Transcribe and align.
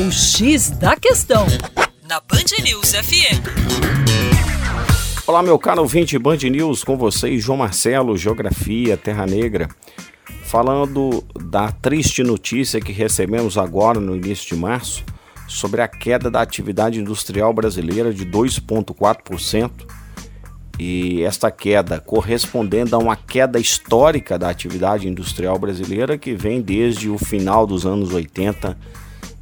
O 0.00 0.12
X 0.12 0.70
da 0.70 0.94
Questão, 0.94 1.44
na 2.08 2.20
Band 2.20 2.62
News 2.62 2.92
FM. 2.92 3.42
Olá, 5.26 5.42
meu 5.42 5.58
caro 5.58 5.82
ouvinte 5.82 6.16
Band 6.16 6.36
News, 6.36 6.84
com 6.84 6.96
vocês, 6.96 7.42
João 7.42 7.58
Marcelo, 7.58 8.16
Geografia, 8.16 8.96
Terra 8.96 9.26
Negra. 9.26 9.68
Falando 10.44 11.24
da 11.34 11.72
triste 11.72 12.22
notícia 12.22 12.80
que 12.80 12.92
recebemos 12.92 13.58
agora 13.58 13.98
no 13.98 14.14
início 14.14 14.54
de 14.54 14.62
março 14.62 15.04
sobre 15.48 15.82
a 15.82 15.88
queda 15.88 16.30
da 16.30 16.42
atividade 16.42 17.00
industrial 17.00 17.52
brasileira 17.52 18.14
de 18.14 18.24
2,4%, 18.24 19.70
e 20.78 21.22
esta 21.24 21.50
queda 21.50 21.98
correspondendo 21.98 22.94
a 22.94 23.00
uma 23.00 23.16
queda 23.16 23.58
histórica 23.58 24.38
da 24.38 24.48
atividade 24.48 25.08
industrial 25.08 25.58
brasileira 25.58 26.16
que 26.16 26.34
vem 26.34 26.60
desde 26.60 27.10
o 27.10 27.18
final 27.18 27.66
dos 27.66 27.84
anos 27.84 28.12
80, 28.12 28.78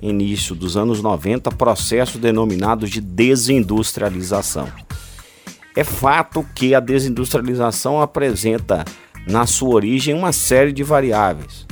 início 0.00 0.54
dos 0.54 0.76
anos 0.76 1.02
90, 1.02 1.50
processo 1.52 2.18
denominado 2.18 2.88
de 2.88 3.00
desindustrialização. 3.00 4.68
É 5.74 5.84
fato 5.84 6.46
que 6.54 6.74
a 6.74 6.80
desindustrialização 6.80 8.00
apresenta 8.00 8.84
na 9.26 9.46
sua 9.46 9.74
origem 9.74 10.14
uma 10.14 10.32
série 10.32 10.72
de 10.72 10.82
variáveis. 10.82 11.66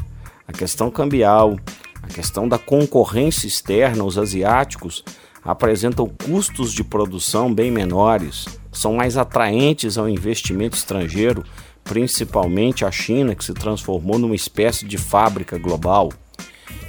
A 0.47 0.53
questão 0.53 0.91
cambial, 0.91 1.57
a 2.03 2.09
questão 2.09 2.47
da 2.49 2.59
concorrência 2.59 3.47
externa, 3.47 4.05
os 4.05 4.19
asiáticos 4.19 5.03
apresentam 5.43 6.07
custos 6.07 6.73
de 6.73 6.83
produção 6.83 7.53
bem 7.53 7.71
menores, 7.71 8.47
são 8.73 8.95
mais 8.95 9.17
atraentes 9.17 9.97
ao 9.97 10.09
investimento 10.09 10.77
estrangeiro, 10.77 11.45
principalmente 11.83 12.85
a 12.85 12.91
China, 12.91 13.35
que 13.35 13.45
se 13.45 13.55
transformou 13.55 14.19
numa 14.19 14.35
espécie 14.35 14.87
de 14.87 14.99
fábrica 14.99 15.59
global. 15.59 16.11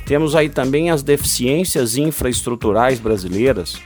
Temos 0.06 0.36
aí 0.36 0.50
também 0.50 0.92
as 0.92 1.02
deficiências 1.02 1.98
infraestruturais 1.98 3.00
brasileiras. 3.00 3.82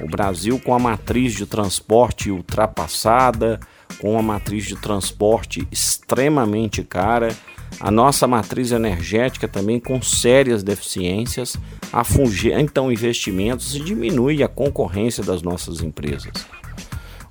O 0.00 0.08
Brasil 0.08 0.58
com 0.58 0.74
a 0.74 0.78
matriz 0.78 1.34
de 1.34 1.44
transporte 1.44 2.30
ultrapassada, 2.30 3.60
com 4.00 4.18
a 4.18 4.22
matriz 4.22 4.64
de 4.64 4.76
transporte 4.76 5.66
extremamente 5.70 6.82
cara, 6.82 7.36
a 7.80 7.90
nossa 7.90 8.26
matriz 8.26 8.72
energética 8.72 9.46
também 9.46 9.78
com 9.78 10.00
sérias 10.00 10.62
deficiências, 10.62 11.56
afugenta 11.92 12.60
então 12.60 12.92
investimentos 12.92 13.74
e 13.74 13.80
diminui 13.80 14.42
a 14.42 14.48
concorrência 14.48 15.22
das 15.22 15.42
nossas 15.42 15.82
empresas. 15.82 16.32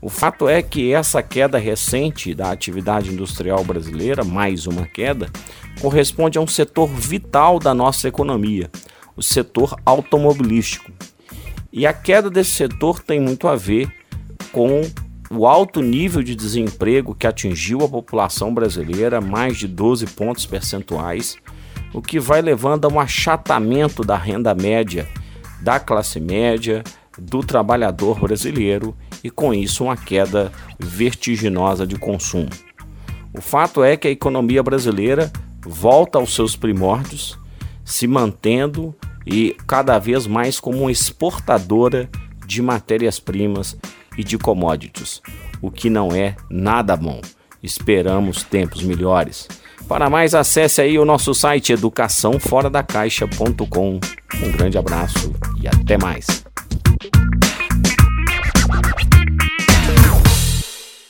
O 0.02 0.09
fato 0.09 0.48
é 0.48 0.62
que 0.62 0.94
essa 0.94 1.23
queda 1.23 1.58
recente 1.58 2.34
da 2.34 2.52
atividade 2.52 3.09
industrial 3.09 3.64
brasileira, 3.64 4.23
mais 4.23 4.67
uma 4.67 4.86
queda, 4.86 5.28
corresponde 5.81 6.38
a 6.38 6.42
um 6.42 6.48
setor 6.48 6.88
vital 6.88 7.58
da 7.59 7.73
nossa 7.73 8.08
economia, 8.08 8.70
o 9.16 9.23
setor 9.23 9.76
automobilístico. 9.86 10.92
E 11.73 11.88
a 11.88 11.94
queda 11.94 12.30
desse 12.30 12.52
setor 12.52 13.02
tem 13.02 13.20
muito 13.20 13.48
a 13.48 13.56
ver 13.56 13.92
com 14.52 14.81
o 15.30 15.45
alto 15.45 15.81
nível 15.81 16.23
de 16.23 16.36
desemprego 16.36 17.16
que 17.16 17.28
atingiu 17.28 17.84
a 17.84 17.89
população 17.89 18.54
brasileira, 18.54 19.20
mais 19.20 19.58
de 19.58 19.67
12 19.67 20.08
pontos 20.08 20.45
percentuais, 20.45 21.36
o 21.94 22.02
que 22.02 22.20
vai 22.20 22.42
levando 22.42 22.86
a 22.86 22.88
um 22.88 23.00
achatamento 23.00 24.04
da 24.04 24.16
renda 24.16 24.54
média 24.54 25.08
da 25.61 25.80
classe 25.80 26.20
média, 26.20 26.84
do 27.18 27.42
trabalhador 27.42 28.20
brasileiro 28.20 28.96
e 29.23 29.30
com 29.30 29.54
isso 29.54 29.86
uma 29.86 29.98
queda 29.98 30.52
vertiginosa 30.80 31.86
de 31.86 31.98
consumo. 31.98 32.50
O 33.34 33.42
fato 33.42 33.84
é 33.84 33.98
que 33.98 34.08
a 34.08 34.12
economia 34.12 34.64
brasileira 34.64 35.32
volta 35.66 36.18
aos 36.18 36.34
seus 36.34 36.56
primórdios, 36.56 37.38
se 37.84 38.08
mantendo 38.08 38.95
e 39.26 39.56
cada 39.68 40.00
vez 40.00 40.26
mais 40.26 40.60
como 40.60 40.90
exportadora 40.90 42.10
de 42.45 42.62
matérias-primas 42.62 43.78
e 44.18 44.23
de 44.23 44.38
commodities, 44.38 45.22
o 45.62 45.70
que 45.70 45.90
não 45.90 46.14
é 46.14 46.38
nada 46.50 46.95
bom. 46.95 47.20
Esperamos 47.61 48.44
tempos 48.44 48.82
melhores. 48.83 49.50
Para 49.88 50.10
mais, 50.10 50.33
acesse 50.36 50.82
aí 50.82 51.00
o 51.00 51.06
nosso 51.06 51.33
site 51.33 51.72
educaçãoforadacaixa.com. 51.73 54.00
Um 54.44 54.52
grande 54.52 54.77
abraço 54.77 55.33
e 55.61 55.67
até 55.67 55.98
mais. 55.98 56.45